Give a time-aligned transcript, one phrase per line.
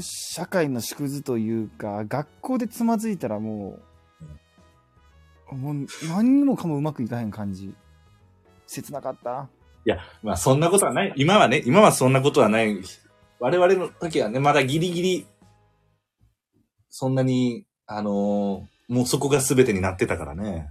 [0.00, 3.78] の社会の縮図というか、学校でつまずいたらも
[5.50, 7.74] う、もう何にもかもうまくいかへん感じ。
[8.66, 9.48] 切なかった。
[9.84, 11.12] いや、まあそんなことはない。
[11.16, 12.80] 今はね、今はそんなことはない。
[13.38, 15.26] 我々の時はね、まだギリギリ、
[16.88, 20.68] そんなに、あのーもうそこが全てになってたからね。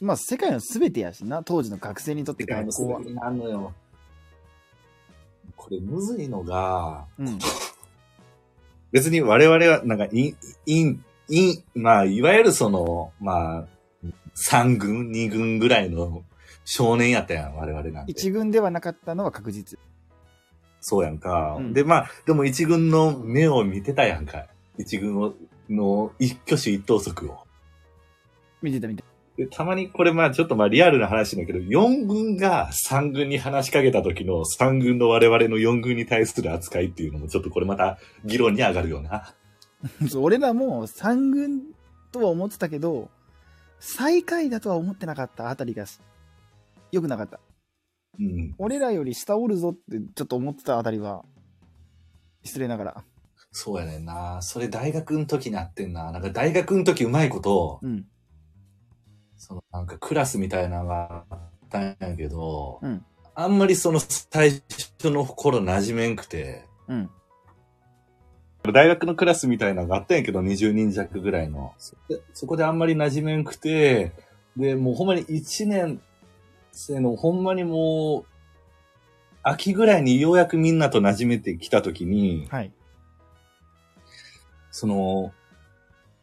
[0.00, 3.10] まあ世界の全てやしな、当時の学生にとって世界の全て。
[3.10, 3.72] になるのよ。
[5.56, 7.38] これむずいのが、うん。
[8.92, 10.34] 別に我々は、なんか、い、
[10.66, 10.96] い、
[11.28, 13.64] い、まあ、いわゆるその、まあ、
[14.36, 16.22] 3軍、2軍ぐらいの
[16.64, 18.12] 少年やったやん、我々なんて。
[18.12, 19.78] 一軍ではなかったのは確実。
[20.80, 21.56] そうやんか。
[21.58, 24.46] うんで、まあ、でも一軍の目を見てたやんか。
[24.78, 25.34] 一軍を
[25.68, 27.38] の一挙手一投足を。
[28.62, 29.02] 見てた見て
[29.36, 41.62] で、たまにこれまあちょっとまあリアルな話だけど、4軍が3軍に話しかけた時の3軍の我々の4軍に対する扱いっていうのもちょっとこれまた議論に上がるよう 俺らも三軍
[42.12, 43.10] とは思ってたけど、
[43.78, 45.84] 最下位だとは思ってなかったあたりが、
[46.92, 47.40] 良くなかった。
[48.18, 48.54] うん。
[48.58, 51.24] 俺らより下おるぞってちょっと思ってたあたりは、
[52.42, 53.04] 失礼ながら。
[53.52, 54.40] そうやねんな。
[54.42, 56.10] それ大学の時にあってんな。
[56.10, 58.06] なんか大学の時うまいこと、うん。
[59.36, 63.04] そのなんかクラスみたいなのがあったんやけど、うん
[63.38, 64.62] あんまりその最
[64.98, 67.10] 初の頃馴染めんくて、うん。
[68.72, 71.74] 大学のクラスみたいなのがあったんやけど、20人弱ぐらいの。
[71.76, 74.12] そでそこであんまり馴染めんくて、
[74.56, 76.00] で、もうほんまに1年
[76.72, 78.24] 生のほんまにもう、
[79.42, 82.72] 秋ぐらいにようやくみんなと馴染めてきた時に、はい。
[84.70, 85.34] その、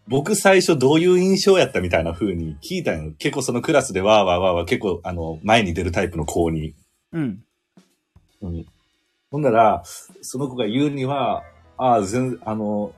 [0.08, 3.14] 僕最初どういう印象やったみたいな風に聞いたんよ。
[3.18, 6.76] 結構そのクラスでわーわーわーわー結構あの、前に出るタイプの子に。
[7.12, 7.44] うん。
[8.42, 8.66] うん。
[9.32, 9.84] ほんなら、
[10.22, 11.44] その子が言うには、
[11.78, 12.94] ああ、全然、あの、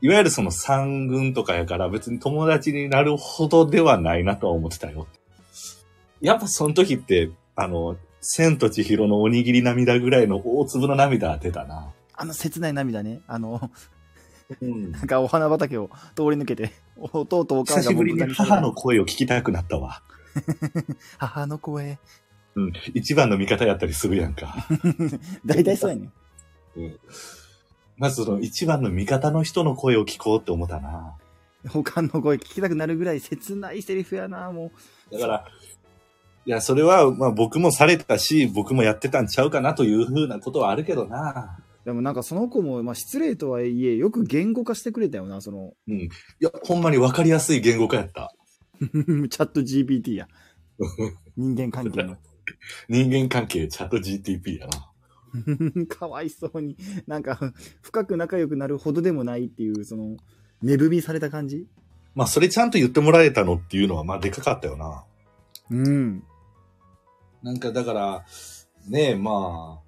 [0.00, 5.06] いわゆるその三軍とかやから別に友達になるほどではないなとは思ってたよ。
[6.20, 11.92] やっぱその時って、あの、千と千尋のおにぎり涙ぐらいの大粒の涙出たな。
[12.14, 13.20] あの切ない涙ね。
[13.26, 13.70] あの、
[14.60, 20.02] うんなんかお花畑を通り抜けて、弟お母久しぶりに母の声を聞きたくなったわ。
[21.18, 21.98] 母の声。
[22.54, 22.72] うん。
[22.94, 24.54] 一番の味方やったりするやんか。
[25.44, 26.12] 大体そうやねん。
[26.76, 26.98] うん。
[27.96, 31.14] まずその一番の味方の人の声を聞こうって思ったな。
[31.68, 34.72] 他の声聞きたくなるぐらい切ないセリフやな、も
[35.12, 35.44] だから、
[36.44, 41.61] いや、それは、まあ僕もされたし、僕もやってたんちゃうかなというふうなことはあるけどな。
[41.82, 41.86] う。
[41.86, 46.00] でもなんかその子も、まあ失礼とはいえ、よく言語化してくれたよな、その、うん。
[46.00, 46.08] い
[46.40, 48.34] や、ほんまにわかりやすい言語化やった。
[48.80, 50.28] チャット GPT や。
[51.36, 52.16] 人間関係の。
[52.88, 54.92] 人間関係、チャット GTP やな。
[55.88, 56.76] かわいそうに。
[57.06, 57.38] なんか、
[57.80, 60.16] 深く仲良くなるほどでもないっていう、その、
[60.62, 61.66] 値踏みされた感じ？
[62.14, 65.04] まあ、それちゃんと言ってもらえたのっていうのは、まあ、でかかったよな。
[65.70, 66.22] うん。
[67.42, 68.24] なんか、だから、
[68.88, 69.80] ねえ、ま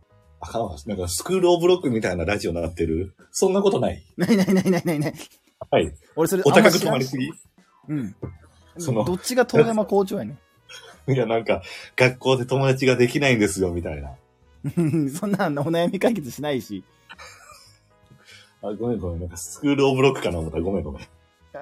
[0.44, 0.76] あ、あかんわ。
[0.86, 3.14] なんか、スクールオブロックみたいなラジオになってる。
[3.30, 4.02] そんなことない。
[4.16, 5.14] ないないないないないない。
[5.70, 5.92] はい。
[6.16, 7.30] 俺それ、お高く止まりすぎ？
[7.88, 8.14] うん。
[8.78, 10.36] そのどっちが遠山校長やね
[11.06, 11.12] ん。
[11.12, 11.62] いや、なんか、
[11.96, 14.10] 学校で友達ができないんですよ、みたいな。
[15.12, 16.82] そんなお悩み解決しないし、
[18.62, 19.20] あ、ごめんごめん。
[19.20, 20.60] なんか、スクールオブロックかな思った。
[20.60, 21.06] ごめんごめん。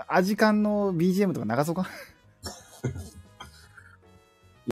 [0.09, 1.89] アジカンの BGM とか流そうか？